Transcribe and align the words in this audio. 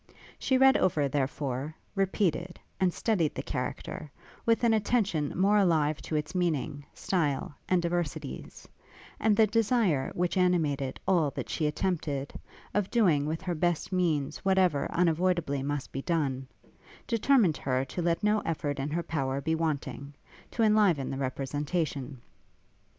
She 0.39 0.57
read 0.57 0.77
over, 0.77 1.07
therefore, 1.07 1.75
repeated, 1.93 2.59
and 2.79 2.91
studied 2.91 3.35
the 3.35 3.43
character, 3.43 4.09
with 4.47 4.63
an 4.63 4.73
attention 4.73 5.37
more 5.37 5.57
alive 5.57 6.01
to 6.01 6.15
its 6.15 6.33
meaning, 6.33 6.87
style, 6.91 7.53
and 7.69 7.83
diversities; 7.83 8.67
and 9.19 9.37
the 9.37 9.45
desire 9.45 10.11
which 10.15 10.37
animated 10.37 10.99
all 11.07 11.29
that 11.35 11.49
she 11.49 11.67
attempted, 11.67 12.33
of 12.73 12.89
doing 12.89 13.27
with 13.27 13.43
her 13.43 13.53
best 13.53 13.91
means 13.91 14.37
whatever 14.39 14.91
unavoidably 14.91 15.61
must 15.61 15.91
be 15.91 16.01
done, 16.01 16.47
determined 17.05 17.57
her 17.57 17.85
to 17.85 18.01
let 18.01 18.23
no 18.23 18.39
effort 18.39 18.79
in 18.79 18.89
her 18.89 19.03
power 19.03 19.39
be 19.39 19.53
wanting, 19.53 20.15
to 20.49 20.63
enliven 20.63 21.11
the 21.11 21.17
representation. 21.19 22.19